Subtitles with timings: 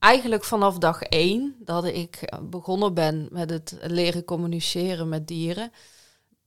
[0.00, 5.72] eigenlijk vanaf dag één dat ik begonnen ben met het leren communiceren met dieren,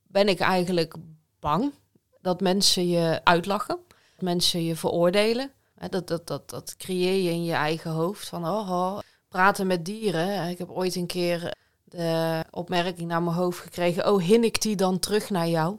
[0.06, 0.94] ben ik eigenlijk
[1.40, 1.72] bang
[2.20, 5.50] dat mensen je uitlachen, dat mensen je veroordelen.
[5.90, 8.98] Dat, dat, dat, dat creëer je in je eigen hoofd van oh, oh,
[9.28, 10.48] praten met dieren.
[10.48, 14.76] Ik heb ooit een keer de opmerking naar mijn hoofd gekregen, oh hin ik die
[14.76, 15.78] dan terug naar jou?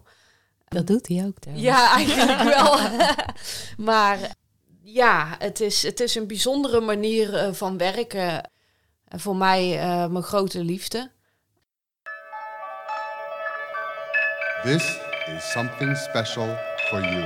[0.68, 1.40] Dat doet hij ook.
[1.40, 1.68] Trouwens.
[1.68, 2.78] Ja, eigenlijk wel.
[3.88, 4.36] maar
[4.86, 8.50] ja, het is, het is een bijzondere manier uh, van werken.
[9.08, 11.12] En voor mij uh, mijn grote liefde.
[14.64, 15.00] This
[15.36, 16.58] is something special
[16.90, 17.24] for you.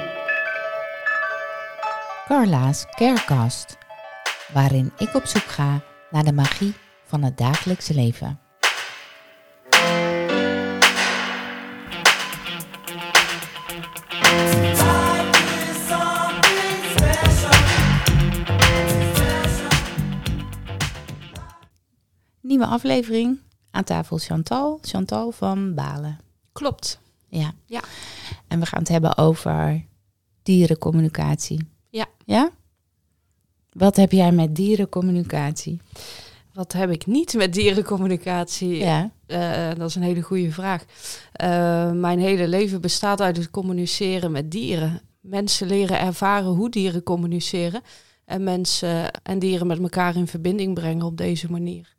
[2.27, 3.77] Carla's Carecast,
[4.53, 6.73] waarin ik op zoek ga naar de magie
[7.05, 8.48] van het dagelijkse leven.
[22.59, 23.39] Nieuwe aflevering.
[23.71, 24.79] Aan tafel Chantal.
[24.81, 26.19] Chantal van Balen.
[26.51, 26.99] Klopt.
[27.27, 27.51] Ja.
[27.65, 27.81] Ja.
[28.47, 29.85] En we gaan het hebben over
[30.43, 31.67] dierencommunicatie.
[31.89, 32.05] Ja.
[32.25, 32.49] Ja?
[33.71, 35.79] Wat heb jij met dierencommunicatie?
[36.53, 38.75] Wat heb ik niet met dierencommunicatie?
[38.77, 39.11] Ja.
[39.27, 40.83] Uh, dat is een hele goede vraag.
[41.43, 45.01] Uh, mijn hele leven bestaat uit het communiceren met dieren.
[45.21, 47.81] Mensen leren ervaren hoe dieren communiceren.
[48.25, 51.97] En mensen en dieren met elkaar in verbinding brengen op deze manier.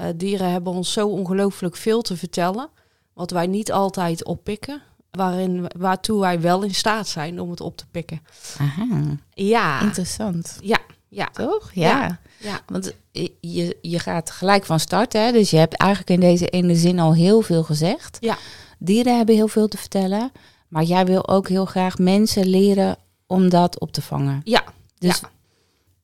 [0.00, 2.68] Uh, dieren hebben ons zo ongelooflijk veel te vertellen,
[3.12, 7.76] wat wij niet altijd oppikken, waarin, waartoe wij wel in staat zijn om het op
[7.76, 8.20] te pikken.
[8.58, 9.16] Aha.
[9.30, 9.80] Ja.
[9.80, 10.58] Interessant.
[10.60, 10.78] Ja.
[11.08, 11.28] Ja.
[11.32, 11.70] Toch?
[11.72, 12.06] Ja.
[12.06, 12.18] Ja.
[12.38, 12.60] ja.
[12.66, 12.94] Want
[13.40, 15.32] je, je gaat gelijk van start, hè?
[15.32, 18.16] dus je hebt eigenlijk in deze ene zin al heel veel gezegd.
[18.20, 18.36] Ja.
[18.78, 20.32] Dieren hebben heel veel te vertellen,
[20.68, 24.40] maar jij wil ook heel graag mensen leren om dat op te vangen.
[24.44, 24.64] Ja.
[24.98, 25.30] Dus ja.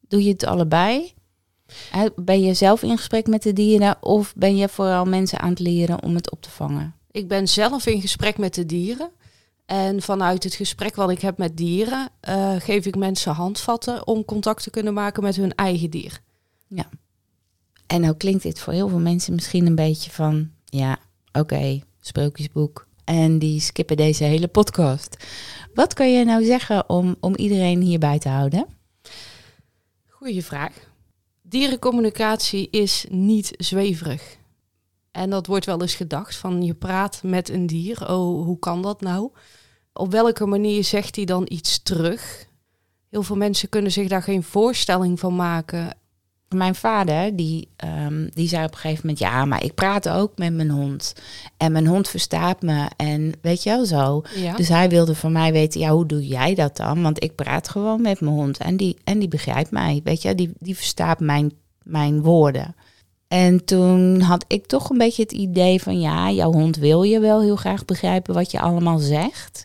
[0.00, 1.14] doe je het allebei?
[2.16, 5.58] Ben je zelf in gesprek met de dieren of ben je vooral mensen aan het
[5.58, 6.94] leren om het op te vangen?
[7.10, 9.10] Ik ben zelf in gesprek met de dieren.
[9.66, 14.24] En vanuit het gesprek wat ik heb met dieren, uh, geef ik mensen handvatten om
[14.24, 16.20] contact te kunnen maken met hun eigen dier.
[16.66, 16.88] Ja.
[17.86, 20.92] En nou klinkt dit voor heel veel mensen misschien een beetje van, ja,
[21.26, 22.86] oké, okay, sprookjesboek.
[23.04, 25.16] En die skippen deze hele podcast.
[25.74, 28.66] Wat kan je nou zeggen om, om iedereen hierbij te houden?
[30.08, 30.91] Goeie vraag.
[31.52, 34.36] Dierencommunicatie is niet zweverig.
[35.10, 38.00] En dat wordt wel eens gedacht van je praat met een dier.
[38.00, 39.30] Oh, hoe kan dat nou?
[39.92, 42.46] Op welke manier zegt hij dan iets terug?
[43.10, 45.96] Heel veel mensen kunnen zich daar geen voorstelling van maken.
[46.52, 47.68] Mijn vader, die,
[48.06, 49.18] um, die zei op een gegeven moment...
[49.18, 51.14] ja, maar ik praat ook met mijn hond.
[51.56, 52.88] En mijn hond verstaat me.
[52.96, 54.22] En weet je wel zo.
[54.34, 54.56] Ja.
[54.56, 55.80] Dus hij wilde van mij weten...
[55.80, 57.02] ja, hoe doe jij dat dan?
[57.02, 58.58] Want ik praat gewoon met mijn hond.
[58.58, 60.34] En die, en die begrijpt mij, weet je.
[60.34, 61.52] Die, die verstaat mijn,
[61.82, 62.74] mijn woorden.
[63.28, 66.00] En toen had ik toch een beetje het idee van...
[66.00, 69.64] ja, jouw hond wil je wel heel graag begrijpen wat je allemaal zegt...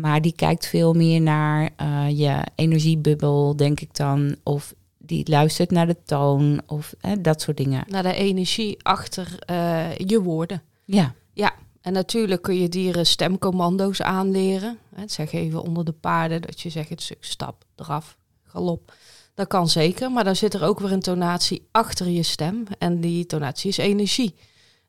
[0.00, 4.36] Maar die kijkt veel meer naar uh, je energiebubbel, denk ik dan.
[4.42, 7.84] Of die luistert naar de toon of hè, dat soort dingen.
[7.88, 10.62] Naar de energie achter uh, je woorden.
[10.84, 11.14] Ja.
[11.32, 14.78] Ja, en natuurlijk kun je dieren stemcommando's aanleren.
[14.94, 18.94] Hè, zeg even onder de paarden dat je zegt het stuk stap, draf, galop.
[19.34, 22.64] Dat kan zeker, maar dan zit er ook weer een tonatie achter je stem.
[22.78, 24.34] En die tonatie is energie.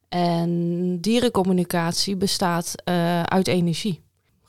[0.09, 4.02] En dierencommunicatie bestaat uh, uit energie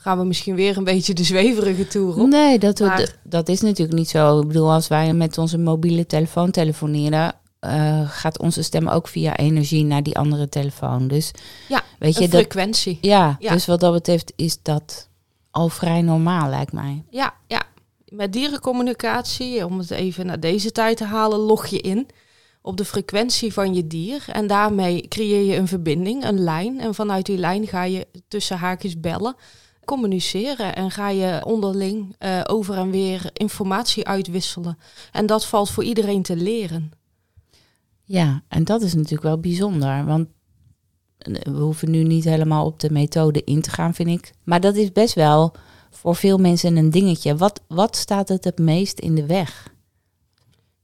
[0.04, 2.28] gaan we misschien weer een beetje de zweverige toer op.
[2.28, 3.16] Nee, dat, maar...
[3.22, 4.41] dat is natuurlijk niet zo.
[4.41, 9.37] Ik bedoel, als wij met onze mobiele telefoon telefoneren, uh, gaat onze stem ook via
[9.37, 11.09] energie naar die andere telefoon.
[11.09, 11.31] Dus
[11.69, 12.92] ja, weet je, frequentie.
[12.92, 15.09] Dat, ja, ja, dus wat dat betreft is dat
[15.50, 17.04] al vrij normaal, lijkt mij.
[17.10, 17.62] Ja, ja.
[18.09, 22.06] Met dierencommunicatie, om het even naar deze tijd te halen, log je in
[22.62, 24.25] op de frequentie van je dier.
[24.32, 26.81] En daarmee creëer je een verbinding, een lijn.
[26.81, 29.36] En vanuit die lijn ga je tussen haakjes bellen
[29.84, 34.78] communiceren en ga je onderling uh, over en weer informatie uitwisselen.
[35.12, 36.93] En dat valt voor iedereen te leren.
[38.04, 40.28] Ja, en dat is natuurlijk wel bijzonder, want
[41.19, 44.33] we hoeven nu niet helemaal op de methode in te gaan, vind ik.
[44.45, 45.54] Maar dat is best wel
[45.91, 47.37] voor veel mensen een dingetje.
[47.37, 49.72] Wat, wat staat het het meest in de weg?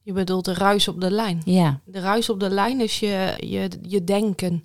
[0.02, 1.42] Je bedoelt de ruis op de lijn.
[1.44, 1.80] Ja.
[1.84, 4.64] De ruis op de lijn is je, je, je denken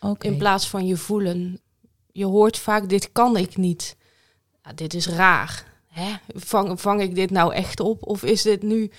[0.00, 0.30] okay.
[0.30, 1.60] in plaats van je voelen
[2.12, 3.96] je hoort vaak, dit kan ik niet.
[4.74, 5.64] Dit is raar.
[5.86, 6.12] Hè?
[6.28, 8.06] Vang, vang ik dit nou echt op?
[8.06, 8.90] Of is dit nu,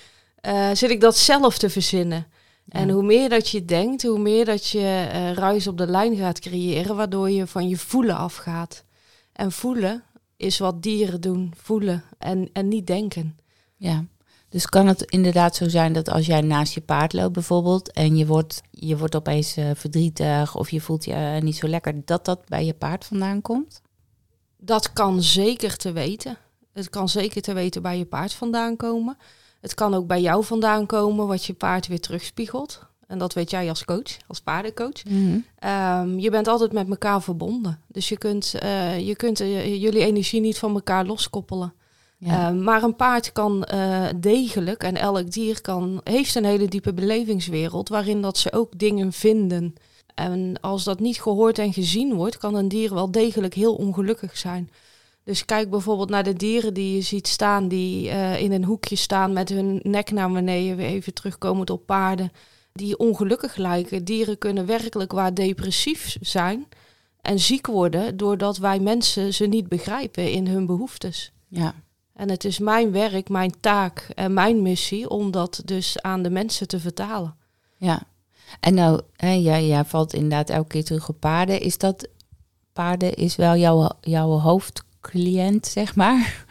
[0.46, 2.26] uh, zit ik dat zelf te verzinnen?
[2.64, 2.78] Ja.
[2.78, 6.16] En hoe meer dat je denkt, hoe meer dat je uh, ruis op de lijn
[6.16, 8.84] gaat creëren, waardoor je van je voelen afgaat.
[9.32, 10.02] En voelen
[10.36, 13.38] is wat dieren doen, voelen en, en niet denken.
[13.76, 14.04] Ja,
[14.54, 18.16] Dus kan het inderdaad zo zijn dat als jij naast je paard loopt bijvoorbeeld en
[18.16, 22.04] je wordt, je wordt opeens eh, verdrietig of je voelt je eh, niet zo lekker,
[22.04, 23.80] dat dat bij je paard vandaan komt?
[24.56, 26.36] Dat kan zeker te weten.
[26.72, 29.16] Het kan zeker te weten bij je paard vandaan komen.
[29.60, 32.86] Het kan ook bij jou vandaan komen, wat je paard weer terugspiegelt.
[33.06, 35.02] En dat weet jij als coach, als paardencoach.
[35.58, 37.80] Ehm, je bent altijd met elkaar verbonden.
[37.86, 41.74] Dus je kunt, eh, je kunt jullie energie niet van elkaar loskoppelen.
[42.24, 42.48] Ja.
[42.48, 46.94] Ehm, maar een paard kan eh, degelijk, en elk dier kan, heeft een hele diepe
[46.94, 49.74] belevingswereld, waarin dat ze ook dingen vinden.
[50.14, 54.36] En als dat niet gehoord en gezien wordt, kan een dier wel degelijk heel ongelukkig
[54.36, 54.70] zijn.
[55.24, 58.96] Dus kijk bijvoorbeeld naar de dieren die je ziet staan, die eh, in een hoekje
[58.96, 62.32] staan met hun nek naar beneden, weer even terugkomend op paarden,
[62.72, 64.04] die ongelukkig lijken.
[64.04, 66.66] Dieren kunnen werkelijk waar depressief zijn
[67.20, 71.32] en ziek worden doordat wij mensen ze niet begrijpen in hun behoeftes.
[71.48, 71.74] ja.
[72.14, 76.30] En het is mijn werk, mijn taak en mijn missie om dat dus aan de
[76.30, 77.36] mensen te vertalen.
[77.76, 78.02] Ja,
[78.60, 81.60] en nou, hè, jij, jij valt inderdaad elke keer terug op paarden.
[81.60, 82.08] Is dat,
[82.72, 86.44] paarden is wel jouw, jouw hoofdcliënt, zeg maar?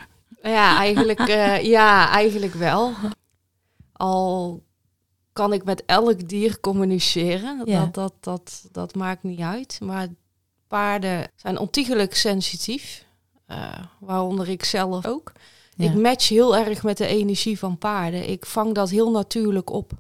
[0.44, 2.92] Ja, eigenlijk, eh, ja, eigenlijk wel.
[3.92, 4.64] Al
[5.34, 7.80] kan ik met elk dier communiceren, Ja.
[7.80, 9.80] dat, dat, dat, dat maakt niet uit.
[9.82, 10.08] Maar
[10.68, 13.06] paarden zijn ontiegelijk sensitief,
[14.00, 15.32] waaronder ik zelf ook.
[15.76, 15.86] Ja.
[15.90, 18.30] Ik match heel erg met de energie van paarden.
[18.30, 19.92] Ik vang dat heel natuurlijk op.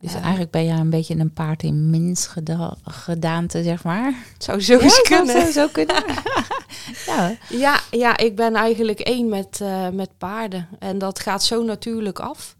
[0.00, 0.20] Dus Ja.
[0.20, 4.12] eigenlijk ben je een beetje een paard in mens geda- gedaante, zeg maar.
[4.32, 5.26] Het zou zo eens kunnen.
[5.40, 6.04] Zou zo kunnen.
[7.06, 10.68] ja, Ja, ja, ik ben eigenlijk één met, eh, met paarden.
[10.78, 12.56] En dat gaat zo natuurlijk af.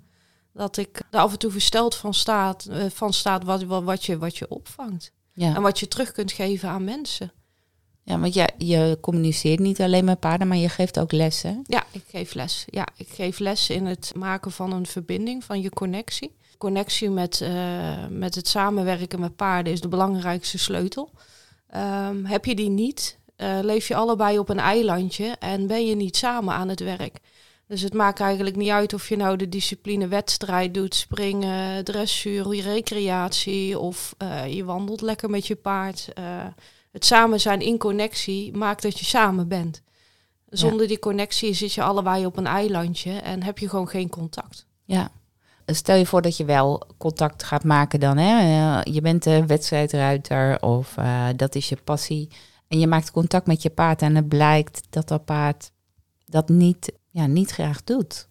[0.52, 4.04] Dat ik er af en toe versteld van staat, eh, van staat wat, wat, wat,
[4.04, 5.12] je, wat je opvangt.
[5.32, 5.54] ja.
[5.54, 7.32] En wat je terug kunt geven aan mensen.
[8.04, 11.64] Ja, want je, je communiceert niet alleen met paarden, maar je geeft ook lessen.
[11.66, 12.64] Ja, ik geef les.
[12.66, 16.34] Ja, ik geef les in het maken van een verbinding, van je connectie.
[16.58, 21.10] Connectie met, eh, met het samenwerken met paarden is de belangrijkste sleutel.
[21.68, 25.96] Ehm, heb je die niet, eh, leef je allebei op een eilandje en ben je
[25.96, 27.20] niet samen aan het werk.
[27.66, 32.48] Dus het maakt eigenlijk niet uit of je nou de discipline wedstrijd doet, springen, dressuur,
[32.60, 36.08] recreatie of eh, je wandelt lekker met je paard.
[36.14, 36.46] Eh,
[36.94, 39.82] het samen zijn in connectie maakt dat je samen bent.
[40.48, 44.66] Zonder die connectie zit je allebei op een eilandje en heb je gewoon geen contact.
[44.84, 45.10] Ja.
[45.66, 48.16] Stel je voor dat je wel contact gaat maken dan.
[48.16, 48.38] Hè?
[48.38, 52.28] Eh, Je bent een wedstrijdruiter of eh, dat is je passie.
[52.68, 55.70] En je maakt contact met je paard en het blijkt dat dat paard
[56.24, 58.28] dat niet, ja, niet graag doet.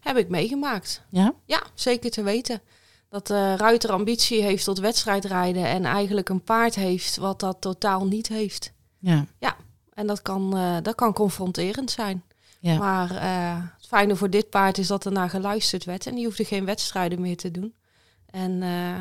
[0.00, 1.02] Heb ik meegemaakt.
[1.10, 1.34] Ja?
[1.44, 2.60] Ja, zeker te weten.
[3.08, 8.06] Dat de ruiter ambitie heeft tot wedstrijdrijden en eigenlijk een paard heeft wat dat totaal
[8.06, 8.72] niet heeft.
[8.98, 9.56] Ja.
[9.94, 12.22] En dat kan, eh, dat kan confronterend zijn.
[12.60, 12.78] Ja.
[12.78, 16.24] Maar eh, het fijne voor dit paard is dat er naar geluisterd werd en die
[16.24, 17.74] hoefde geen wedstrijden meer te doen.
[18.30, 19.00] En eh,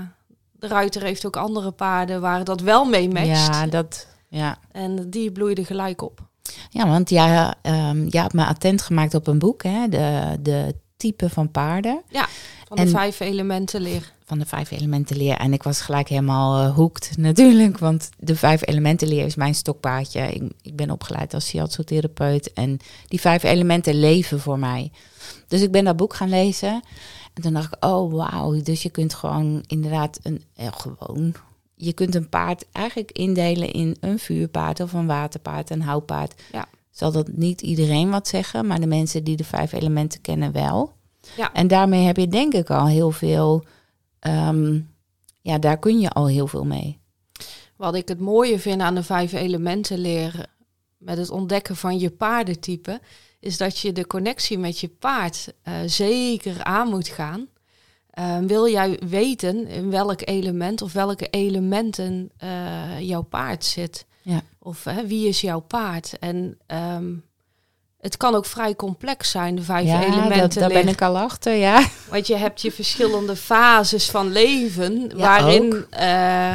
[0.51, 3.27] de ruiter heeft ook andere paarden waar dat wel mee matcht.
[3.27, 4.57] Ja, dat, ja.
[4.71, 6.21] En die bloeide gelijk op.
[6.69, 9.87] ja, want jij, ehm jij hebt me attent gemaakt op een boek, hè?
[9.89, 12.01] De, de type van paarden.
[12.75, 14.11] Van de En- vijf elementen leer.
[14.25, 15.35] van de vijf elementen leer.
[15.37, 17.77] En ik was gelijk helemaal eh, hoekt natuurlijk.
[17.77, 20.21] Want de vijf elementen leer is mijn stokpaardje.
[20.21, 22.53] Ik, ik ben opgeleid als shiatsu-therapeut.
[22.53, 22.77] En
[23.07, 24.91] die vijf elementen leven voor mij.
[25.47, 26.81] Dus ik ben dat boek gaan lezen.
[27.33, 28.61] En toen dacht ik, oh wauw.
[28.61, 30.43] Dus je kunt gewoon inderdaad een...
[30.55, 31.33] eh, gewoon...
[31.75, 36.41] Je kunt een paard eigenlijk indelen in een vuurpaard of een waterpaard, een houtpaard.
[36.51, 36.65] Ja.
[36.91, 40.93] Zal dat niet iedereen wat zeggen, maar de mensen die de vijf elementen kennen wel.
[41.35, 41.53] Ja.
[41.53, 43.63] En daarmee heb je denk ik al heel veel
[44.23, 44.79] Ehm,
[45.41, 46.99] ja, daar kun je al heel veel mee.
[47.75, 50.49] Wat ik het mooie vind aan de vijf elementen leren
[50.97, 53.01] met het ontdekken van je paardentype,
[53.39, 57.47] is dat je de connectie met je paard eh, zeker aan moet gaan.
[58.09, 64.05] Eh, wil jij weten in welk element of welke elementen eh, jouw paard zit?
[64.21, 64.41] Ja.
[64.59, 66.19] Of wie is jouw paard?
[66.19, 67.13] En ehm,
[68.03, 70.39] het kan ook vrij complex zijn, de vijf ja, elementen.
[70.39, 71.87] dat, daar ben ik al achter, ja.
[72.09, 76.53] Want je hebt je verschillende fases van leven, Ja, waarin eh,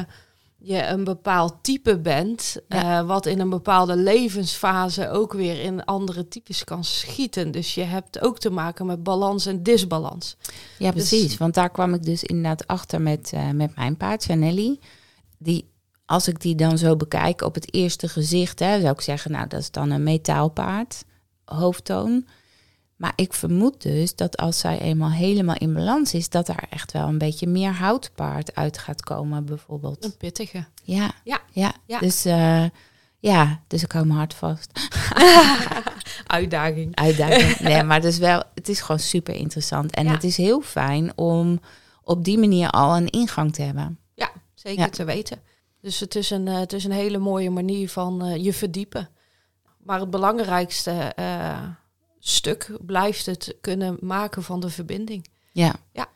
[0.59, 2.99] je een bepaald type bent, Ja.
[3.01, 7.51] eh, wat in een bepaalde levensfase ook weer in andere types kan schieten.
[7.51, 10.37] Dus je hebt ook te maken met balans en disbalans.
[10.79, 11.37] Ja, Dus- precies.
[11.37, 14.81] Want daar kwam ik dus inderdaad achter met, eh, met mijn paard, Chanelli.
[15.39, 15.71] Die,
[16.07, 19.47] als ik die dan zo bekijk op het eerste gezicht, hè, zou ik zeggen, nou,
[19.49, 21.05] dat is dan een metaalpaard,
[21.55, 22.27] hoofdtoon.
[22.97, 26.93] Maar ik vermoed dus dat als zij eenmaal helemaal in balans is, dat daar echt
[26.93, 30.05] wel een beetje meer houtpaard uit gaat komen, bijvoorbeeld.
[30.05, 30.65] Een pittige.
[30.83, 31.73] Ja, Ja, ja.
[31.87, 31.99] ja.
[31.99, 32.65] Dus, eh,
[33.19, 34.71] ja, dus ik hou mijn hart vast.
[36.27, 36.97] Uitdaging.
[36.97, 37.59] uitdaging.
[37.69, 39.95] Nee, maar het is wel, het is gewoon super interessant.
[39.95, 40.11] En Ja.
[40.13, 41.61] het is heel fijn om
[42.03, 43.99] op die manier al een ingang te hebben.
[44.15, 44.89] Ja, zeker Ja.
[44.89, 45.39] te weten.
[45.81, 49.09] Dus het is een, eh, het is een hele mooie manier van eh, je verdiepen.
[49.83, 51.63] Maar het belangrijkste eh,
[52.19, 55.27] stuk blijft het kunnen maken van de verbinding.
[55.53, 55.75] Ja.
[55.93, 56.07] Ja.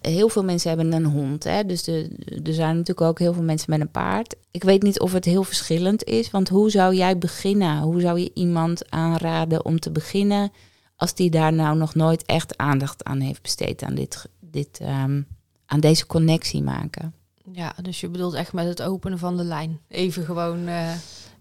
[0.00, 1.44] Heel veel mensen hebben een hond.
[1.44, 1.64] Hè?
[1.64, 2.10] Dus de,
[2.44, 4.34] er zijn natuurlijk ook heel veel mensen met een paard.
[4.50, 6.30] Ik weet niet of het heel verschillend is.
[6.30, 7.80] Want hoe zou jij beginnen?
[7.82, 10.52] Hoe zou je iemand aanraden om te beginnen...
[10.96, 13.82] als die daar nou nog nooit echt aandacht aan heeft besteed...
[13.82, 15.22] aan, dit, dit, ehm,
[15.66, 17.14] aan deze connectie maken?
[17.52, 19.80] Ja, dus je bedoelt echt met het openen van de lijn.
[19.88, 20.66] Even gewoon.
[20.66, 20.92] eh,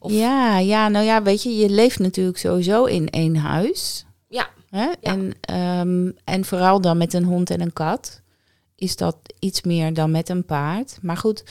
[0.02, 4.06] of- Ja, ja, nou ja, weet je, je leeft natuurlijk sowieso in één huis.
[4.28, 4.50] Ja.
[4.70, 4.92] Hè?
[5.02, 8.22] En, ehm, en vooral dan met een hond en een kat
[8.76, 10.98] is dat iets meer dan met een paard.
[11.02, 11.44] Maar goed,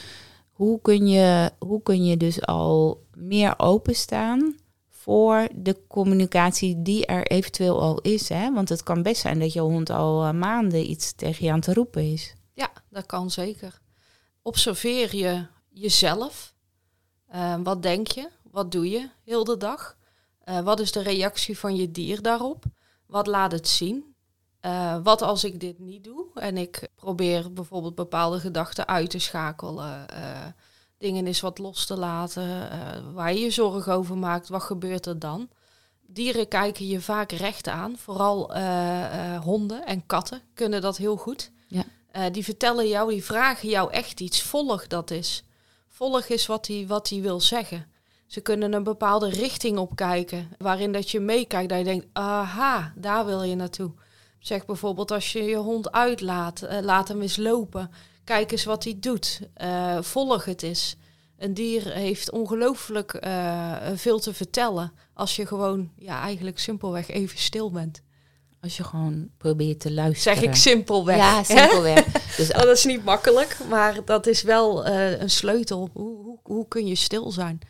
[0.51, 4.55] hoe kun je, hoe kun je dus al meer openstaan
[4.91, 8.29] voor de communicatie die er eventueel al is?
[8.29, 8.53] Hè?
[8.53, 11.61] Want het kan best zijn dat je hond al eh, maanden iets tegen je aan
[11.61, 12.35] te roepen is.
[12.55, 13.79] Ja, dat kan zeker.
[14.43, 16.55] Observeer je jezelf.
[17.27, 18.29] Eh, wat denk je?
[18.51, 19.97] Wat doe je heel de dag?
[20.45, 22.65] Eh, wat is de reactie van je dier daarop?
[23.07, 24.15] Wat laat het zien?
[24.61, 29.19] Eh, wat als ik dit niet doe en ik probeer bijvoorbeeld bepaalde gedachten uit te
[29.19, 30.47] schakelen, eh,
[30.99, 32.71] dingen eens wat los te laten,
[33.15, 35.49] waar je je zorgen over maakt, wat gebeurt er dan?
[36.07, 38.57] Dieren kijken je vaak recht aan, vooral
[39.41, 41.51] honden en katten kunnen dat heel goed.
[41.69, 41.85] Ja.
[42.31, 44.43] Die vertellen jou, die vragen jou echt iets.
[44.43, 45.45] Volg dat is.
[45.89, 47.91] Volg is wat hij wat die wil zeggen.
[48.31, 53.27] Ze kunnen een bepaalde richting opkijken, waarin dat je meekijkt, dat je denkt, aha, daar
[53.27, 53.91] wil je naartoe.
[54.39, 57.91] Zeg bijvoorbeeld als je je hond uitlaat, eh, laat hem eens lopen.
[58.25, 59.41] Kijk eens wat hij doet.
[59.55, 60.97] Eh, volg het eens.
[61.39, 67.39] Een dier heeft ongelooflijk eh, veel te vertellen als je gewoon, ja, eigenlijk simpelweg even
[67.39, 68.03] stil bent.
[68.61, 70.39] Als je gewoon probeert te luisteren.
[70.39, 71.17] Zeg ik simpelweg.
[71.17, 72.05] Ja, simpelweg.
[72.37, 75.91] dus Oh, dat is niet makkelijk, maar dat is wel een sleutel.
[75.93, 77.61] Hoe, hoe, hoe kun je stil zijn?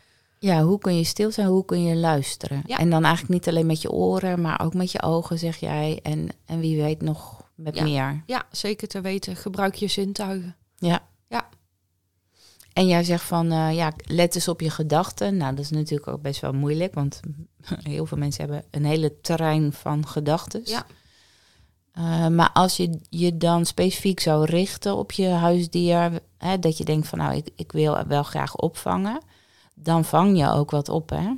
[0.43, 2.63] Ja, hoe kun je stil zijn, hoe kun je luisteren?
[2.65, 2.77] Ja.
[2.77, 5.99] En dan eigenlijk niet alleen met je oren, maar ook met je ogen, zeg jij.
[6.03, 7.83] En, en wie weet nog met Ja.
[7.83, 8.23] meer.
[8.25, 9.35] Ja, zeker te weten.
[9.35, 10.55] Gebruik je zintuigen.
[10.77, 11.07] Ja.
[11.27, 11.49] Ja.
[12.73, 15.37] En jij zegt van, eh, ja, let eens op je gedachten.
[15.37, 17.19] Nou, dat is natuurlijk ook best wel moeilijk, want
[17.83, 20.61] heel veel mensen hebben een hele terrein van gedachten.
[20.63, 20.85] Ja.
[21.91, 26.85] Eh, maar als je je dan specifiek zou richten op je huisdier, hè, dat je
[26.85, 29.21] denkt van, nou, ik, ik wil wel graag opvangen,
[29.83, 31.33] dan vang je ook wat op, hè?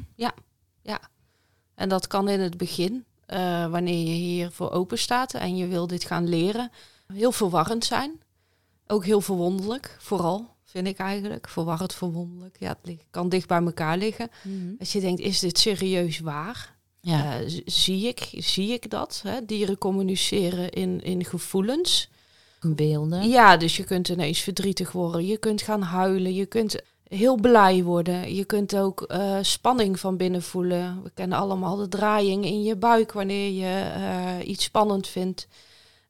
[1.76, 5.88] En dat kan in het begin, eh, wanneer je hiervoor open staat en je wil
[5.88, 6.72] dit gaan leren,
[7.14, 8.22] heel verwarrend zijn.
[8.88, 11.50] Ook heel verwonderlijk, vooral, vind ik eigenlijk.
[11.50, 12.56] Verwarrend, verwonderlijk.
[12.60, 14.30] Ja, het kan dicht bij elkaar liggen.
[14.78, 16.76] Dat je denkt, is dit serieus waar?
[17.00, 17.40] Ja.
[17.40, 19.22] Eh, zie, ik, zie ik dat?
[19.24, 19.46] Hè?
[19.46, 22.10] Dieren communiceren in, in gevoelens.
[22.62, 23.30] beelden.
[23.30, 25.26] Ja, dus je kunt ineens verdrietig worden.
[25.26, 26.34] Je kunt gaan huilen.
[26.34, 26.82] Je kunt
[27.14, 28.36] heel blij worden.
[28.36, 31.04] Je kunt ook eh, spanning van binnen voelen.
[31.04, 35.48] We kennen allemaal de draaiing in je buik wanneer je eh, iets spannend vindt.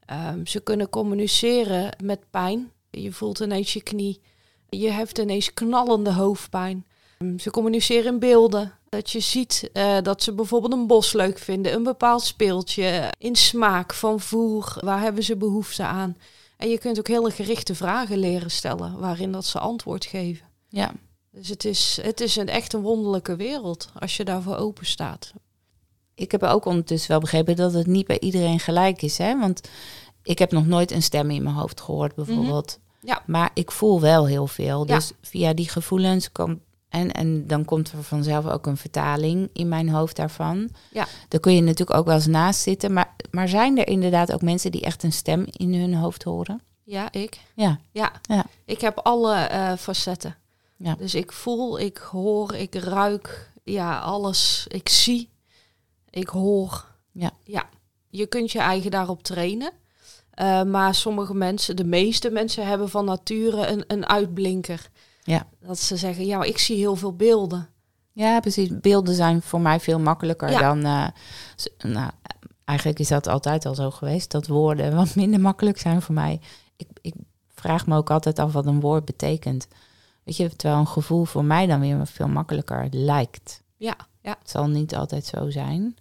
[0.05, 2.71] Ehm, ze kunnen communiceren met pijn.
[2.89, 4.21] Je voelt ineens je knie.
[4.69, 6.85] Je hebt ineens knallende hoofdpijn.
[7.17, 8.73] Ehm, Ze communiceren in beelden.
[8.89, 13.35] Dat je ziet eh, dat ze bijvoorbeeld een bos leuk vinden, een bepaald speeltje, in
[13.35, 14.77] smaak van voer.
[14.79, 16.17] Waar hebben ze behoefte aan?
[16.57, 20.52] En je kunt ook hele gerichte vragen leren stellen, waarin dat ze antwoord geven.
[20.73, 20.91] Ja.
[21.31, 25.33] Dus het is, het is een echt een wonderlijke wereld als je daarvoor open staat.
[26.15, 29.17] Ik heb ook ondertussen wel begrepen dat het niet bij iedereen gelijk is.
[29.17, 29.39] Hè?
[29.39, 29.61] Want
[30.23, 32.79] ik heb nog nooit een stem in mijn hoofd gehoord, bijvoorbeeld.
[33.01, 33.23] Ja.
[33.25, 34.87] Maar ik voel wel heel veel.
[34.87, 34.95] Ja.
[34.95, 36.59] Dus via die gevoelens kan.
[36.89, 40.69] En, en dan komt er vanzelf ook een vertaling in mijn hoofd daarvan.
[40.91, 41.07] Ja.
[41.27, 42.93] Daar kun je natuurlijk ook wel eens naast zitten.
[42.93, 46.61] Maar, maar zijn er inderdaad ook mensen die echt een stem in hun hoofd horen?
[46.83, 47.39] Ja, ik.
[47.55, 47.79] Ja.
[47.91, 48.45] Ja, Ja.
[48.65, 50.35] ik heb alle eh, facetten.
[50.83, 50.95] Ja.
[50.95, 54.65] Dus ik voel, ik hoor, ik ruik, ja, alles.
[54.67, 55.29] Ik zie,
[56.09, 56.85] ik hoor.
[57.11, 57.31] Ja.
[57.43, 57.69] ja.
[58.09, 59.71] Je kunt je eigen daarop trainen.
[60.31, 64.89] Eh, maar sommige mensen, de meeste mensen hebben van nature een, een uitblinker.
[65.23, 65.47] Ja.
[65.59, 67.69] Dat ze zeggen, ja, ik zie heel veel beelden.
[68.11, 68.79] Ja, precies.
[68.79, 70.59] Beelden zijn voor mij veel makkelijker Ja.
[70.59, 70.85] dan.
[70.85, 71.07] eh,
[71.91, 72.11] nou,
[72.65, 74.31] eigenlijk is dat altijd al zo geweest.
[74.31, 76.39] Dat woorden wat minder makkelijk zijn voor mij.
[76.75, 77.13] Ik, ik
[77.55, 79.67] vraag me ook altijd af wat een woord betekent.
[80.23, 83.61] Weet je, terwijl een gevoel voor mij dan weer veel makkelijker lijkt.
[83.77, 84.35] Ja, ja.
[84.39, 85.95] Het zal niet altijd zo zijn.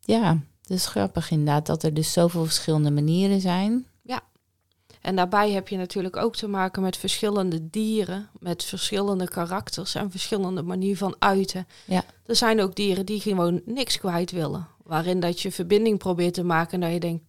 [0.00, 3.86] Ja, het is grappig inderdaad dat er dus zoveel verschillende manieren zijn.
[5.04, 10.10] En daarbij heb je natuurlijk ook te maken met verschillende dieren, met verschillende karakters en
[10.10, 11.66] verschillende manieren van uiten.
[11.84, 12.04] Ja.
[12.26, 16.44] Er zijn ook dieren die gewoon niks kwijt willen, waarin dat je verbinding probeert te
[16.44, 17.24] maken en dat je denkt,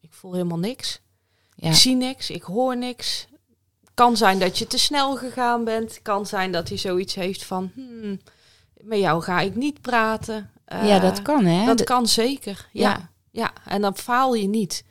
[0.00, 1.00] ik voel helemaal niks,
[1.54, 1.68] Ja.
[1.68, 3.26] ik zie niks, ik hoor niks.
[3.94, 7.70] Kan zijn dat je te snel gegaan bent, kan zijn dat hij zoiets heeft van,
[7.74, 8.20] hmm,
[8.80, 10.50] met jou ga ik niet praten.
[10.66, 11.66] ja, Eh, dat kan hè.
[11.66, 12.90] dat kan zeker, ja.
[12.90, 13.10] Ja.
[13.30, 13.52] ja.
[13.64, 14.84] en dan faal je niet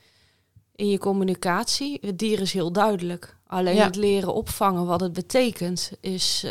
[0.75, 1.97] in je communicatie.
[2.01, 3.37] Het dier is heel duidelijk.
[3.47, 3.85] Alleen Ja.
[3.85, 6.41] het leren opvangen wat het betekent is,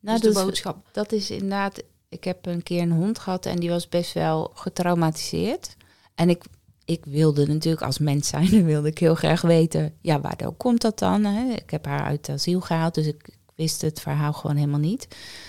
[0.00, 0.88] Nou, is de dat- boodschap.
[0.92, 1.82] Dat is inderdaad.
[2.08, 5.76] Ik heb een keer een hond gehad en die was best wel getraumatiseerd.
[6.14, 6.44] En ik,
[6.88, 10.98] ik wilde natuurlijk als mens zijn, wilde ik heel graag weten, ja, waardoor komt dat
[10.98, 11.24] dan?
[11.24, 11.52] Hè?
[11.52, 15.08] Ik heb haar uit asiel gehaald, dus ik wist het verhaal gewoon helemaal niet.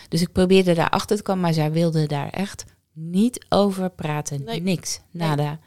[0.09, 4.43] Dus ik probeerde daar achter te komen, maar zij wilde daar echt niet over praten.
[4.43, 4.61] Nee.
[4.61, 5.27] Niks, Nee.
[5.27, 5.59] nada.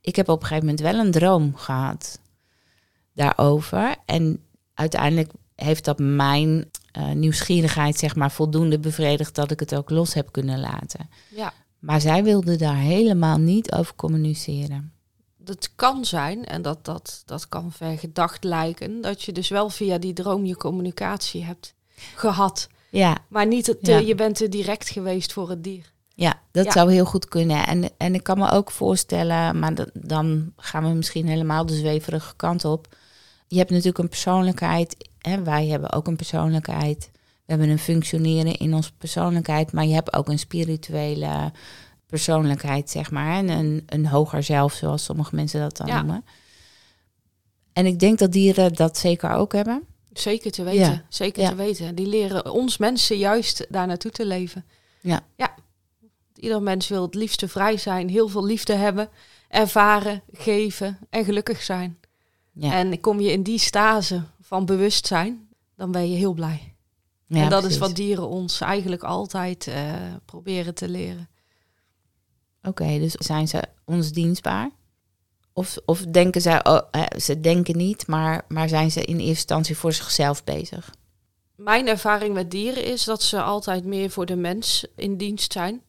[0.00, 2.20] Ik heb op een gegeven moment wel een droom gehad
[3.14, 3.96] daarover.
[4.06, 9.90] En uiteindelijk heeft dat mijn eh, nieuwsgierigheid zeg maar voldoende bevredigd dat ik het ook
[9.90, 11.08] los heb kunnen laten.
[11.28, 14.92] Ja, Maar zij wilde daar helemaal niet over communiceren.
[15.48, 19.98] Dat kan zijn, en dat, dat, dat kan vergedacht lijken, dat je dus wel via
[19.98, 21.74] die droom je communicatie hebt
[22.14, 22.68] gehad.
[22.90, 23.98] Ja, Maar niet te, Ja.
[23.98, 25.92] je bent te direct geweest voor het dier.
[26.14, 26.70] ja dat Ja.
[26.72, 27.66] zou heel goed kunnen.
[27.66, 31.76] En, en ik kan me ook voorstellen, maar dat- dan gaan we misschien helemaal de
[31.76, 32.96] zweverige kant op.
[33.46, 34.96] Je hebt natuurlijk een persoonlijkheid.
[35.18, 37.10] Hè, wij hebben ook een persoonlijkheid.
[37.12, 39.72] We hebben een functioneren in onze persoonlijkheid.
[39.72, 41.52] Maar je hebt ook een spirituele
[42.08, 43.36] persoonlijkheid, zeg maar.
[43.36, 45.96] En een, een hoger zelf, zoals sommige mensen dat dan Ja.
[46.02, 46.24] noemen.
[47.72, 49.82] En ik denk dat dieren dat zeker ook hebben.
[50.12, 51.04] Zeker te weten, Ja.
[51.08, 51.48] zeker Ja.
[51.48, 51.94] te weten.
[51.94, 54.64] Die leren ons mensen juist daar naartoe te leven.
[55.00, 55.20] Ja.
[55.36, 55.54] Ja.
[56.34, 59.08] Ieder mens wil het liefste vrij zijn, heel veel liefde hebben,
[59.48, 61.98] ervaren, geven en gelukkig zijn.
[62.52, 62.72] Ja.
[62.72, 66.74] En kom je in die stase van bewustzijn, dan ben je heel blij.
[67.26, 67.76] Ja, en dat precies.
[67.80, 69.92] is wat dieren ons eigenlijk altijd eh,
[70.24, 71.28] proberen te leren.
[72.68, 74.70] Oké, dus zijn ze ons dienstbaar?
[75.52, 76.80] Of, of denken zij, oh,
[77.18, 80.94] ze denken niet, maar, maar zijn ze in eerste instantie voor zichzelf bezig?
[81.54, 85.82] Mijn ervaring met dieren is dat ze altijd meer voor de mens in dienst zijn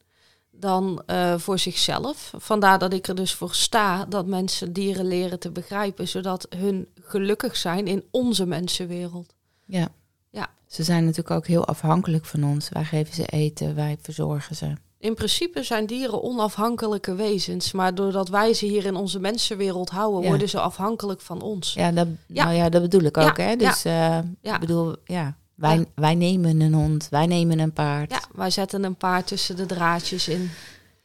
[0.50, 2.32] dan eh, voor zichzelf.
[2.36, 6.88] Vandaar dat ik er dus voor sta dat mensen dieren leren te begrijpen, zodat hun
[7.00, 9.34] gelukkig zijn in onze mensenwereld.
[9.64, 9.88] Ja.
[10.30, 10.48] Ja.
[10.66, 12.68] Ze zijn natuurlijk ook heel afhankelijk van ons.
[12.68, 14.72] Wij geven ze eten, wij verzorgen ze.
[15.00, 20.22] In principe zijn dieren onafhankelijke wezens, maar doordat wij ze hier in onze mensenwereld houden,
[20.22, 20.28] Ja.
[20.28, 21.72] worden ze afhankelijk van ons.
[21.74, 22.44] Ja, dat, Ja.
[22.44, 23.36] Nou ja, dat bedoel ik ook.
[23.36, 23.56] Ja, Hè?
[23.56, 28.10] Dus eh, ik bedoel, ja, wij, wij nemen een hond, wij nemen een paard.
[28.10, 30.50] Ja, wij zetten een paar tussen de draadjes in.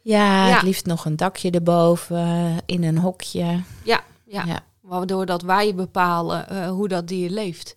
[0.02, 3.60] Ja, het liefst nog een dakje erboven, in een hokje.
[3.82, 4.44] Ja, ja.
[4.46, 4.60] Ja.
[4.80, 7.75] waardoor dat wij bepalen eh, hoe dat dier leeft.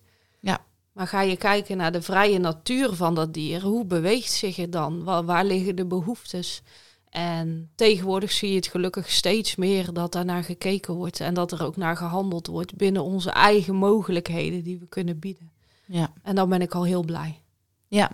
[0.92, 4.72] Maar ga je kijken naar de vrije natuur van dat dier, hoe beweegt zich het
[4.72, 5.04] dan?
[5.04, 6.62] Waar, waar liggen de behoeftes?
[7.10, 11.64] En tegenwoordig zie je het gelukkig steeds meer dat daarnaar gekeken wordt en dat er
[11.64, 15.50] ook naar gehandeld wordt binnen onze eigen mogelijkheden die we kunnen bieden.
[15.86, 16.12] Ja.
[16.22, 17.40] En dan ben ik al heel blij.
[17.88, 18.10] Ja,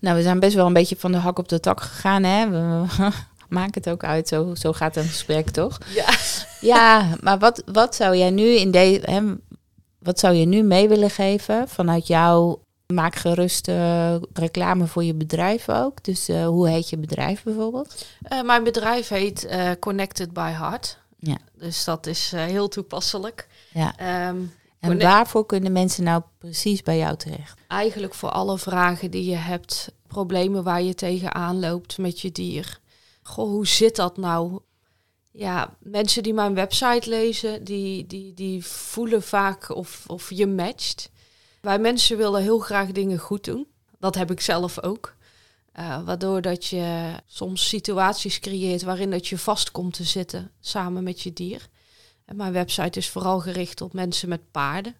[0.00, 2.22] nou, we zijn best wel een beetje van de hak op de tak gegaan.
[2.22, 2.50] Hè?
[2.50, 2.86] We
[3.48, 5.78] maken het ook uit, zo, zo gaat een gesprek toch?
[5.94, 6.14] Ja.
[6.60, 9.38] Ja, maar wat, wat zou jij nu in deze.
[10.06, 12.58] Wat zou je nu mee willen geven vanuit jou?
[12.86, 16.04] Maak gerust eh, reclame voor je bedrijf ook.
[16.04, 18.06] Dus eh, hoe heet je bedrijf bijvoorbeeld?
[18.22, 19.48] Eh, mijn bedrijf heet
[19.80, 20.98] Connected by Heart.
[21.18, 21.36] Ja.
[21.58, 23.48] Dus dat is heel toepasselijk.
[23.72, 23.96] Ja.
[23.96, 24.36] Ehm,
[24.80, 27.60] En waarvoor kunnen mensen nou precies bij jou terecht?
[27.68, 32.78] Eigenlijk voor alle vragen die je hebt, problemen waar je tegenaan loopt met je dier.
[33.22, 34.58] Goh, hoe zit dat nou?
[35.36, 41.10] Ja, mensen die mijn website lezen, die, die, die voelen vaak of, of je matcht.
[41.60, 43.66] Wij mensen willen heel graag dingen goed doen.
[43.98, 45.14] Dat heb ik zelf ook.
[45.72, 51.02] Eh, waardoor dat je soms situaties creëert waarin dat je vast komt te zitten samen
[51.02, 51.68] met je dier.
[52.24, 54.94] En mijn website is vooral gericht op mensen met paarden.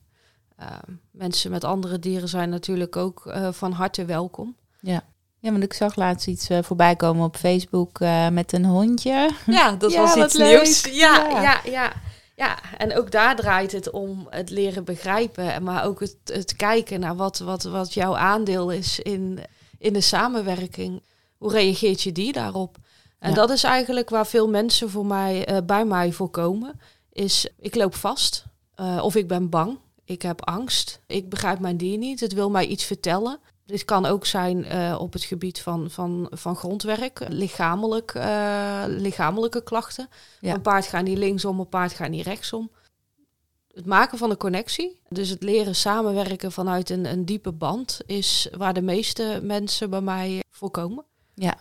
[0.60, 0.78] Uh,
[1.10, 4.56] mensen met andere dieren zijn natuurlijk ook uh, van harte welkom.
[4.80, 5.04] Ja.
[5.46, 9.30] Ja, want ik zag laatst iets uh, voorbij komen op Facebook uh, met een hondje.
[9.46, 10.84] Ja, dat ja, was iets nieuws.
[10.84, 11.92] Ja, ja, ja, ja.
[12.36, 17.00] Ja, en ook daar draait het om het leren begrijpen, maar ook het, het kijken
[17.00, 19.38] naar wat, wat, wat jouw aandeel is in,
[19.78, 21.02] in de samenwerking.
[21.36, 22.76] Hoe reageert je die daarop?
[23.18, 23.34] En Ja.
[23.34, 26.80] dat is eigenlijk waar veel mensen voor mij, uh, bij mij voorkomen.
[27.12, 28.44] Is ik loop vast
[29.00, 29.78] of ik ben bang.
[30.04, 31.00] Ik heb angst.
[31.06, 32.20] Ik begrijp mijn dier niet.
[32.20, 33.40] Het wil mij iets vertellen.
[33.66, 39.62] Dit kan ook zijn uh, op het gebied van, van, van grondwerk, lichamelijk, uh, lichamelijke
[39.62, 40.08] klachten.
[40.40, 40.54] Ja.
[40.54, 42.70] Een paard gaat niet linksom, een paard gaat niet rechtsom.
[43.74, 48.48] Het maken van een connectie, dus het leren samenwerken vanuit een, een diepe band, is
[48.56, 51.04] waar de meeste mensen bij mij voor komen.
[51.34, 51.58] Ja.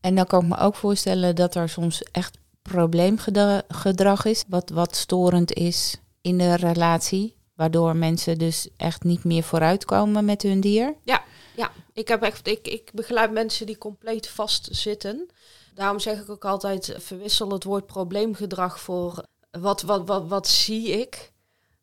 [0.00, 4.96] En dan kan ik me ook voorstellen dat er soms echt probleemgedrag is, wat, wat
[4.96, 10.94] storend is in de relatie, waardoor mensen dus echt niet meer vooruitkomen met hun dier.
[11.02, 11.22] Ja,
[11.56, 11.70] ja.
[11.92, 15.28] Ik, heb echt, ik, ik begeleid mensen die compleet vastzitten.
[15.74, 20.88] Daarom zeg ik ook altijd, verwissel het woord probleemgedrag voor wat, wat, wat, wat zie
[20.88, 21.30] ik.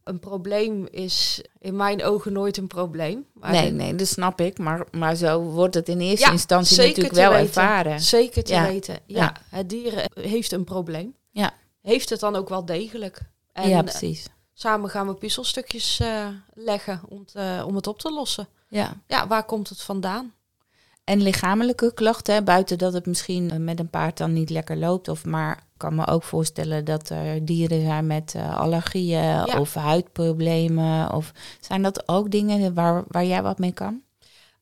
[0.04, 3.26] Een probleem is in mijn ogen nooit een probleem.
[3.42, 4.58] Nee, nee, dat snap ik.
[4.58, 7.46] Maar, maar zo wordt het in eerste Ja, instantie natuurlijk wel weten.
[7.46, 8.00] ervaren.
[8.02, 8.68] Zeker te Ja.
[8.68, 9.00] weten.
[9.06, 9.58] Ja, Ja.
[9.58, 11.16] het dier heeft een probleem.
[11.32, 11.54] Ja.
[11.82, 13.22] Heeft het dan ook wel degelijk.
[13.54, 14.26] En ja, eh, precies.
[14.54, 18.48] samen gaan we puzzelstukjes eh, leggen om, te- om het op te lossen.
[18.70, 18.94] Ja.
[19.08, 20.34] Ja, waar komt het vandaan?
[21.04, 25.08] En lichamelijke klachten, buiten dat het misschien eh, met een paard dan niet lekker loopt.
[25.08, 29.74] Of maar ik kan me ook voorstellen dat er dieren zijn met eh, allergieën of
[29.74, 31.14] huidproblemen.
[31.14, 34.02] Of zijn dat ook dingen waar, waar jij wat mee kan?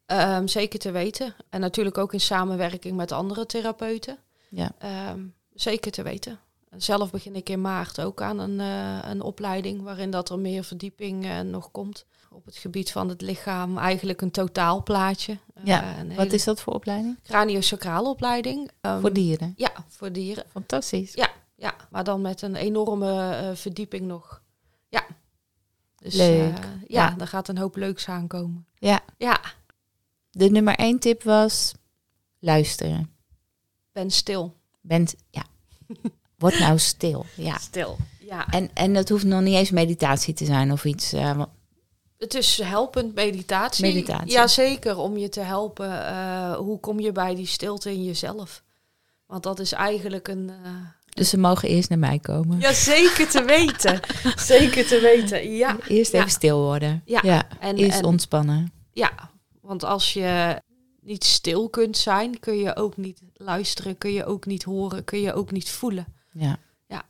[0.06, 1.36] Ehm, zeker te weten.
[1.50, 4.18] En natuurlijk ook in samenwerking met andere therapeuten.
[4.50, 4.72] Ja.
[4.78, 5.20] Ehm,
[5.54, 6.40] zeker te weten.
[6.76, 10.64] Zelf begin ik in maart ook aan een, eh, een opleiding waarin dat er meer
[10.64, 13.78] verdieping eh, nog komt op het gebied van het lichaam.
[13.78, 15.38] Eigenlijk een totaalplaatje.
[15.64, 17.20] Ja, Eh, een Wat hele is dat voor opleiding?
[17.24, 18.72] craniosacrale opleiding.
[18.82, 19.54] Ehm, voor dieren.
[19.56, 20.44] Ja, voor dieren.
[20.52, 21.14] Fantastisch.
[21.14, 24.42] Ja, ja, maar dan met een enorme verdieping nog.
[24.90, 25.06] Ja.
[25.96, 26.58] Dus, Leuk.
[26.58, 27.10] ja, Ja.
[27.16, 28.66] daar gaat een hoop leuks aankomen.
[28.76, 29.00] Ja.
[29.18, 29.40] Ja,
[30.30, 31.74] De nummer één tip was
[32.40, 33.10] luisteren.
[33.92, 34.54] ben stil.
[34.82, 35.44] Bent, ja.
[36.38, 37.26] Word nou stil.
[37.36, 37.58] Ja.
[37.58, 37.98] Stil.
[38.20, 38.48] Ja.
[38.50, 41.14] En, en dat hoeft nog niet eens meditatie te zijn of iets.
[41.14, 41.42] eh,
[42.18, 43.86] Het is helpend meditatie.
[43.86, 44.32] Meditatie.
[44.32, 46.06] Jazeker, om je te helpen.
[46.08, 48.64] eh, hoe kom je bij die stilte in jezelf?
[49.26, 50.50] Want dat is eigenlijk een...
[50.64, 50.72] eh,
[51.10, 52.60] dus ze mogen eerst naar mij komen.
[52.60, 54.00] Ja, zeker te weten.
[54.54, 55.78] zeker te weten, ja.
[55.88, 56.18] Eerst Ja.
[56.20, 57.02] even stil worden.
[57.06, 57.48] Ja.
[57.60, 58.72] En, Eerst en, ontspannen.
[58.94, 59.12] ja,
[59.62, 60.62] want als je
[61.02, 65.22] niet stil kunt zijn, kun je ook niet luisteren, kun je ook niet horen, kun
[65.22, 66.16] je ook niet voelen.
[66.38, 66.58] Ja.
[66.88, 67.04] Ja.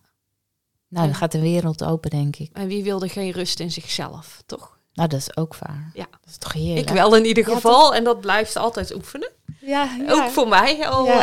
[0.88, 1.13] Nou, dan Ja.
[1.13, 2.50] gaat de wereld open, denk ik.
[2.54, 4.78] En wie wilde geen rust in zichzelf, toch?
[4.94, 5.92] Nou, dat is ook waar.
[5.94, 6.06] Ja.
[6.12, 6.88] Dat is toch heerlijk?
[6.90, 7.96] Ik wel in ieder Ja, geval.
[7.96, 9.30] en dat blijft altijd oefenen.
[9.62, 10.88] Ja, Ook voor mij.
[10.90, 11.13] Al, Ja.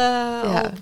[0.43, 0.73] eh, Ja.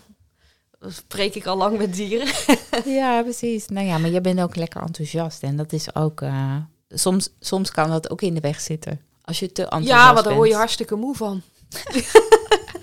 [0.80, 2.28] al spreek ik al lang met dieren.
[2.84, 3.68] Ja, precies.
[3.68, 5.42] Nou ja, maar je bent ook lekker enthousiast.
[5.42, 6.20] En dat is ook...
[6.20, 6.56] eh,
[6.88, 9.00] soms, soms kan dat ook in de weg zitten.
[9.22, 10.60] Als je te enthousiast Ja, maar daar word je bent.
[10.62, 11.42] hartstikke moe van.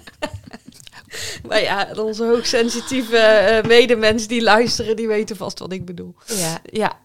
[1.47, 6.15] maar ja, onze hoogsensitieve eh, medemens die luisteren, die weten vast wat ik bedoel.
[6.25, 6.59] Ja.
[6.63, 6.97] Ja,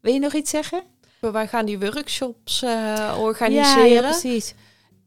[0.00, 0.82] Wil je nog iets zeggen?
[1.20, 3.90] wij gaan die workshops eh, organiseren.
[3.90, 4.54] ja, precies.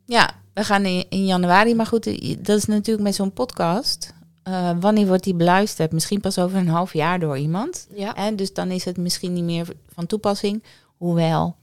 [0.06, 1.76] Ja, we gaan in, in januari.
[1.76, 4.13] Maar goed, eh, dat is natuurlijk met zo'n podcast.
[4.44, 5.92] Eh, wanneer wordt die beluisterd?
[5.92, 7.88] Misschien pas over een half jaar door iemand.
[7.94, 8.16] Ja.
[8.16, 10.63] En dus dan is het misschien niet meer van toepassing.
[10.98, 11.56] Hoewel,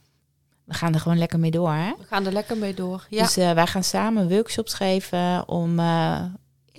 [0.65, 1.73] we gaan er gewoon lekker mee door.
[1.73, 1.93] Hè?
[1.99, 3.07] We gaan er lekker mee door.
[3.09, 6.23] Ja, Dus eh, wij gaan samen workshops geven om, eh,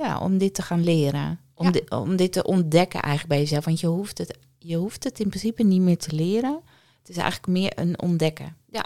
[0.01, 1.39] ja, om dit te gaan leren.
[1.53, 1.71] Om, Ja.
[1.71, 3.65] di- om dit te ontdekken eigenlijk bij jezelf.
[3.65, 6.59] Want je hoeft, het, je hoeft het in principe niet meer te leren.
[6.99, 8.55] Het is eigenlijk meer een ontdekken.
[8.69, 8.85] Ja.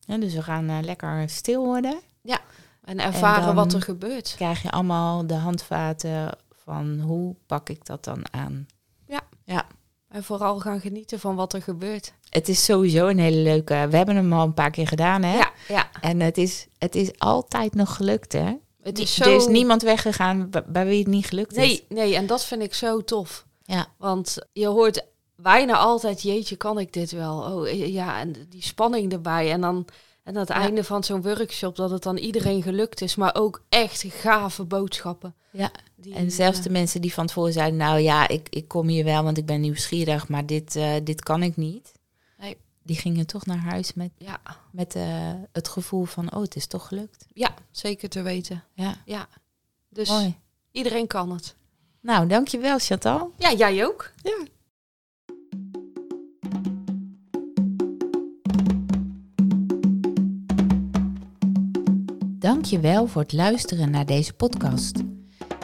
[0.00, 2.00] Ja, dus we gaan eh, lekker stil worden.
[2.82, 4.32] en ervaren wat er gebeurt.
[4.36, 6.30] Krijg je allemaal de handvaten
[6.64, 8.66] van hoe pak ik dat dan aan.
[10.08, 12.12] En vooral gaan genieten van wat er gebeurt.
[12.28, 13.86] Het is sowieso een hele leuke...
[13.90, 15.36] We hebben hem al een paar keer gedaan, hè?
[15.36, 15.90] Ja, ja.
[16.00, 18.52] En het is, het is altijd nog gelukt, hè?
[18.82, 19.36] Het is Er zo...
[19.36, 21.66] is niemand weggegaan bij, wie het niet gelukt is.
[21.66, 23.46] Nee, nee, en dat vind ik zo tof.
[23.62, 23.86] Ja.
[23.98, 25.04] Want je hoort
[25.36, 27.38] bijna altijd, jeetje, kan ik dit wel?
[27.38, 29.50] Oh, eh, ja, en die spanning erbij.
[29.52, 29.86] En dan
[30.24, 30.54] en aan het Ja.
[30.54, 33.14] einde van zo'n workshop dat het dan iedereen gelukt is.
[33.16, 35.34] Maar ook echt gave boodschappen.
[35.50, 35.70] Ja.
[35.96, 39.04] Die, En zelfs de mensen die van tevoren zeiden, nou ja, ik, ik kom hier
[39.04, 41.92] wel, want ik ben nieuwsgierig, maar dit, eh, dit kan ik niet.
[42.82, 44.40] Die gingen toch naar huis met, ja,
[44.70, 47.26] met eh, het gevoel van, oh, het is toch gelukt.
[47.34, 48.64] ja, zeker te weten.
[48.74, 49.28] Ja, Ja.
[49.88, 50.36] Dus mooi.
[50.70, 51.56] iedereen kan het.
[52.00, 53.32] Nou, dankjewel Chantal.
[53.38, 54.12] Ja, jij ook.
[54.22, 54.44] Ja.
[62.38, 65.02] Dankjewel voor het luisteren naar deze podcast.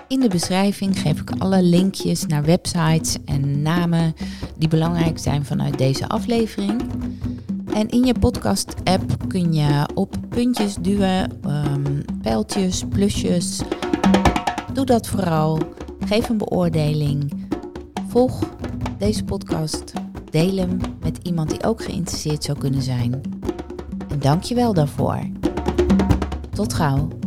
[0.09, 4.15] In de beschrijving geef ik alle linkjes naar websites en namen
[4.57, 6.83] die belangrijk zijn vanuit deze aflevering.
[7.79, 13.61] En in je podcast-app kun je op puntjes duwen, ehm, pijltjes, plusjes.
[14.73, 15.59] Doe dat vooral.
[16.01, 17.33] Geef een beoordeling.
[18.09, 18.43] Volg
[18.99, 19.93] deze podcast.
[20.31, 23.21] Deel hem met iemand die ook geïnteresseerd zou kunnen zijn.
[24.09, 25.21] En dank je wel daarvoor.
[26.51, 27.18] Tot gauw.